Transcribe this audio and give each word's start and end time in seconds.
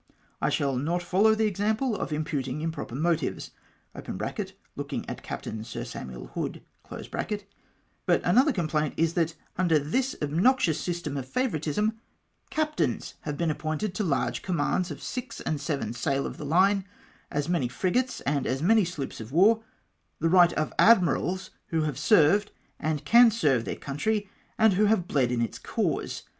I 0.41 0.49
shall 0.49 0.75
not 0.77 1.03
follow 1.03 1.35
the 1.35 1.45
example 1.45 1.95
of 1.95 2.11
imputing 2.11 2.61
improper 2.61 2.95
motives 2.95 3.51
(looking 4.75 5.07
at 5.07 5.21
Captain 5.21 5.63
Sir 5.63 5.83
Samuel 5.83 6.25
Hood); 6.33 6.63
but 6.89 8.23
another 8.23 8.51
complaint 8.51 8.95
is, 8.97 9.13
that 9.13 9.35
under 9.59 9.77
this 9.77 10.15
obnoxious 10.19 10.79
system 10.81 11.17
of 11.17 11.27
favouritism, 11.27 11.99
captains 12.49 13.13
have 13.21 13.37
been 13.37 13.51
appointed 13.51 13.93
to 13.93 14.03
large 14.03 14.41
commands 14.41 14.89
of 14.89 15.03
six 15.03 15.39
and 15.39 15.61
seven 15.61 15.93
sail 15.93 16.25
of 16.25 16.37
the 16.37 16.45
line, 16.45 16.83
as 17.29 17.47
many 17.47 17.67
frigates 17.67 18.23
aud 18.25 18.47
as 18.47 18.63
many 18.63 18.83
sloops 18.83 19.21
of 19.21 19.31
war, 19.31 19.61
the 20.17 20.29
right 20.29 20.53
of 20.53 20.73
admirals 20.79 21.51
who 21.67 21.83
have 21.83 21.99
served, 21.99 22.49
and 22.79 23.05
can 23.05 23.29
serve 23.29 23.65
their 23.65 23.75
country, 23.75 24.27
and 24.57 24.73
who 24.73 24.85
have 24.85 25.07
bled 25.07 25.31
in 25.31 25.43
its 25.43 25.59
cause. 25.59 26.23